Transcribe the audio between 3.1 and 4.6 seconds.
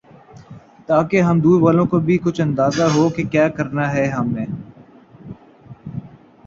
کیا کرنا ہے ہم نے